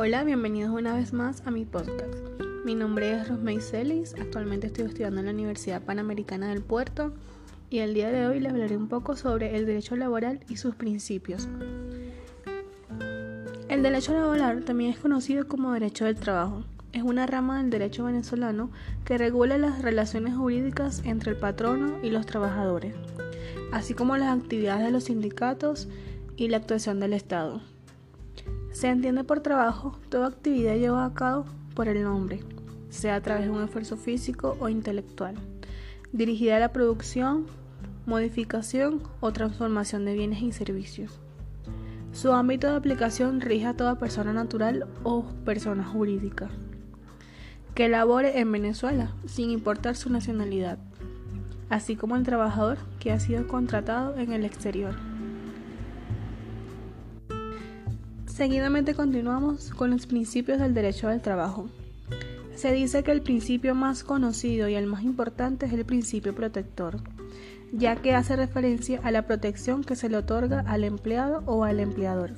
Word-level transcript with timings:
Hola, 0.00 0.22
bienvenidos 0.22 0.70
una 0.70 0.94
vez 0.94 1.12
más 1.12 1.42
a 1.44 1.50
mi 1.50 1.64
podcast. 1.64 2.14
Mi 2.64 2.76
nombre 2.76 3.14
es 3.14 3.26
Rosmey 3.26 3.60
Celis, 3.60 4.14
actualmente 4.14 4.68
estoy 4.68 4.84
estudiando 4.84 5.18
en 5.18 5.26
la 5.26 5.32
Universidad 5.32 5.82
Panamericana 5.82 6.50
del 6.50 6.62
Puerto 6.62 7.12
y 7.68 7.80
el 7.80 7.94
día 7.94 8.12
de 8.12 8.28
hoy 8.28 8.38
les 8.38 8.52
hablaré 8.52 8.76
un 8.76 8.86
poco 8.86 9.16
sobre 9.16 9.56
el 9.56 9.66
derecho 9.66 9.96
laboral 9.96 10.38
y 10.48 10.56
sus 10.56 10.76
principios. 10.76 11.48
El 13.68 13.82
derecho 13.82 14.12
laboral 14.12 14.64
también 14.64 14.92
es 14.92 15.00
conocido 15.00 15.48
como 15.48 15.72
derecho 15.72 16.04
del 16.04 16.14
trabajo. 16.14 16.62
Es 16.92 17.02
una 17.02 17.26
rama 17.26 17.58
del 17.58 17.70
derecho 17.70 18.04
venezolano 18.04 18.70
que 19.04 19.18
regula 19.18 19.58
las 19.58 19.82
relaciones 19.82 20.36
jurídicas 20.36 21.02
entre 21.06 21.32
el 21.32 21.38
patrono 21.38 21.98
y 22.04 22.10
los 22.10 22.24
trabajadores, 22.24 22.94
así 23.72 23.94
como 23.94 24.16
las 24.16 24.38
actividades 24.38 24.84
de 24.84 24.92
los 24.92 25.04
sindicatos 25.04 25.88
y 26.36 26.46
la 26.46 26.58
actuación 26.58 27.00
del 27.00 27.14
Estado. 27.14 27.60
Se 28.78 28.86
entiende 28.86 29.24
por 29.24 29.40
trabajo 29.40 29.98
toda 30.08 30.28
actividad 30.28 30.76
llevada 30.76 31.06
a 31.06 31.12
cabo 31.12 31.46
por 31.74 31.88
el 31.88 32.06
hombre, 32.06 32.44
sea 32.90 33.16
a 33.16 33.20
través 33.20 33.46
de 33.46 33.50
un 33.50 33.64
esfuerzo 33.64 33.96
físico 33.96 34.56
o 34.60 34.68
intelectual, 34.68 35.34
dirigida 36.12 36.58
a 36.58 36.60
la 36.60 36.72
producción, 36.72 37.46
modificación 38.06 39.02
o 39.18 39.32
transformación 39.32 40.04
de 40.04 40.14
bienes 40.14 40.42
y 40.42 40.52
servicios. 40.52 41.18
Su 42.12 42.32
ámbito 42.32 42.68
de 42.68 42.76
aplicación 42.76 43.40
rige 43.40 43.66
a 43.66 43.74
toda 43.76 43.98
persona 43.98 44.32
natural 44.32 44.86
o 45.02 45.24
persona 45.44 45.82
jurídica 45.82 46.48
que 47.74 47.88
labore 47.88 48.38
en 48.38 48.52
Venezuela, 48.52 49.10
sin 49.26 49.50
importar 49.50 49.96
su 49.96 50.08
nacionalidad, 50.08 50.78
así 51.68 51.96
como 51.96 52.14
el 52.14 52.22
trabajador 52.22 52.78
que 53.00 53.10
ha 53.10 53.18
sido 53.18 53.48
contratado 53.48 54.16
en 54.18 54.32
el 54.32 54.44
exterior. 54.44 55.17
Seguidamente 58.38 58.94
continuamos 58.94 59.70
con 59.70 59.90
los 59.90 60.06
principios 60.06 60.60
del 60.60 60.72
derecho 60.72 61.08
al 61.08 61.22
trabajo. 61.22 61.68
Se 62.54 62.72
dice 62.72 63.02
que 63.02 63.10
el 63.10 63.20
principio 63.20 63.74
más 63.74 64.04
conocido 64.04 64.68
y 64.68 64.76
el 64.76 64.86
más 64.86 65.02
importante 65.02 65.66
es 65.66 65.72
el 65.72 65.84
principio 65.84 66.36
protector, 66.36 66.98
ya 67.72 67.96
que 67.96 68.14
hace 68.14 68.36
referencia 68.36 69.00
a 69.02 69.10
la 69.10 69.26
protección 69.26 69.82
que 69.82 69.96
se 69.96 70.08
le 70.08 70.18
otorga 70.18 70.60
al 70.68 70.84
empleado 70.84 71.42
o 71.46 71.64
al 71.64 71.80
empleador. 71.80 72.34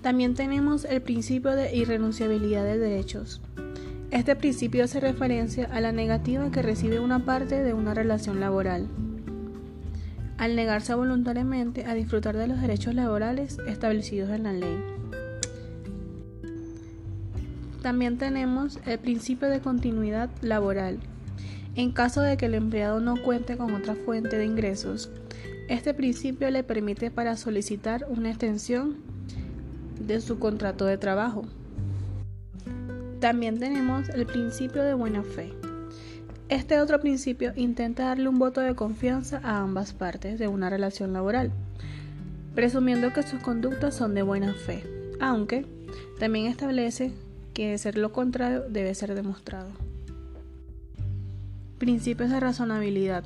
También 0.00 0.34
tenemos 0.34 0.84
el 0.84 1.02
principio 1.02 1.50
de 1.50 1.74
irrenunciabilidad 1.74 2.62
de 2.62 2.78
derechos. 2.78 3.40
Este 4.12 4.36
principio 4.36 4.84
hace 4.84 5.00
referencia 5.00 5.64
a 5.72 5.80
la 5.80 5.90
negativa 5.90 6.52
que 6.52 6.62
recibe 6.62 7.00
una 7.00 7.24
parte 7.24 7.60
de 7.64 7.72
una 7.72 7.94
relación 7.94 8.38
laboral 8.38 8.86
al 10.38 10.56
negarse 10.56 10.94
voluntariamente 10.94 11.86
a 11.86 11.94
disfrutar 11.94 12.36
de 12.36 12.46
los 12.46 12.60
derechos 12.60 12.94
laborales 12.94 13.58
establecidos 13.66 14.30
en 14.30 14.42
la 14.42 14.52
ley. 14.52 14.76
También 17.82 18.18
tenemos 18.18 18.80
el 18.84 18.98
principio 18.98 19.48
de 19.48 19.60
continuidad 19.60 20.28
laboral. 20.42 20.98
En 21.76 21.92
caso 21.92 22.20
de 22.20 22.36
que 22.36 22.46
el 22.46 22.54
empleado 22.54 23.00
no 23.00 23.22
cuente 23.22 23.56
con 23.56 23.74
otra 23.74 23.94
fuente 23.94 24.38
de 24.38 24.46
ingresos, 24.46 25.10
este 25.68 25.94
principio 25.94 26.50
le 26.50 26.62
permite 26.62 27.10
para 27.10 27.36
solicitar 27.36 28.06
una 28.08 28.30
extensión 28.30 28.96
de 30.00 30.20
su 30.20 30.38
contrato 30.38 30.84
de 30.84 30.98
trabajo. 30.98 31.44
También 33.20 33.58
tenemos 33.58 34.08
el 34.10 34.26
principio 34.26 34.82
de 34.82 34.94
buena 34.94 35.22
fe. 35.22 35.52
Este 36.48 36.78
otro 36.80 37.00
principio 37.00 37.52
intenta 37.56 38.04
darle 38.04 38.28
un 38.28 38.38
voto 38.38 38.60
de 38.60 38.76
confianza 38.76 39.40
a 39.42 39.58
ambas 39.58 39.92
partes 39.92 40.38
de 40.38 40.46
una 40.46 40.70
relación 40.70 41.12
laboral, 41.12 41.50
presumiendo 42.54 43.12
que 43.12 43.24
sus 43.24 43.40
conductas 43.40 43.96
son 43.96 44.14
de 44.14 44.22
buena 44.22 44.54
fe, 44.54 44.84
aunque 45.20 45.66
también 46.20 46.46
establece 46.46 47.12
que 47.52 47.76
ser 47.78 47.98
lo 47.98 48.12
contrario 48.12 48.62
debe 48.68 48.94
ser 48.94 49.16
demostrado. 49.16 49.70
Principios 51.78 52.30
de 52.30 52.38
razonabilidad. 52.38 53.24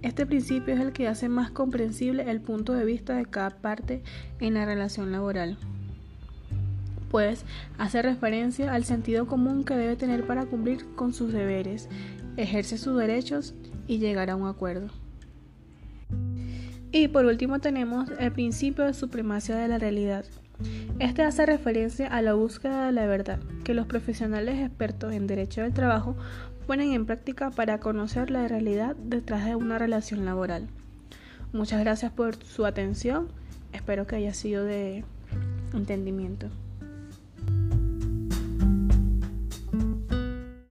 Este 0.00 0.24
principio 0.24 0.72
es 0.72 0.80
el 0.80 0.92
que 0.92 1.08
hace 1.08 1.28
más 1.28 1.50
comprensible 1.50 2.30
el 2.30 2.40
punto 2.40 2.72
de 2.72 2.86
vista 2.86 3.16
de 3.16 3.26
cada 3.26 3.50
parte 3.50 4.02
en 4.40 4.54
la 4.54 4.64
relación 4.64 5.12
laboral, 5.12 5.58
pues 7.10 7.44
hace 7.76 8.00
referencia 8.00 8.72
al 8.72 8.84
sentido 8.84 9.26
común 9.26 9.62
que 9.64 9.74
debe 9.74 9.96
tener 9.96 10.26
para 10.26 10.46
cumplir 10.46 10.86
con 10.94 11.12
sus 11.12 11.32
deberes 11.32 11.88
ejerce 12.42 12.78
sus 12.78 12.98
derechos 12.98 13.54
y 13.86 13.98
llegar 13.98 14.30
a 14.30 14.36
un 14.36 14.46
acuerdo. 14.46 14.88
Y 16.92 17.08
por 17.08 17.24
último 17.24 17.60
tenemos 17.60 18.10
el 18.18 18.32
principio 18.32 18.84
de 18.84 18.94
supremacia 18.94 19.56
de 19.56 19.68
la 19.68 19.78
realidad. 19.78 20.24
Este 20.98 21.22
hace 21.22 21.46
referencia 21.46 22.08
a 22.08 22.20
la 22.20 22.34
búsqueda 22.34 22.86
de 22.86 22.92
la 22.92 23.06
verdad 23.06 23.38
que 23.64 23.74
los 23.74 23.86
profesionales 23.86 24.58
expertos 24.58 25.12
en 25.12 25.26
derecho 25.26 25.62
del 25.62 25.72
trabajo 25.72 26.16
ponen 26.66 26.92
en 26.92 27.06
práctica 27.06 27.50
para 27.50 27.80
conocer 27.80 28.30
la 28.30 28.46
realidad 28.46 28.96
detrás 28.96 29.44
de 29.44 29.54
una 29.54 29.78
relación 29.78 30.24
laboral. 30.24 30.68
Muchas 31.52 31.80
gracias 31.80 32.12
por 32.12 32.36
su 32.44 32.66
atención, 32.66 33.28
espero 33.72 34.06
que 34.06 34.16
haya 34.16 34.34
sido 34.34 34.64
de 34.64 35.04
entendimiento. 35.72 36.48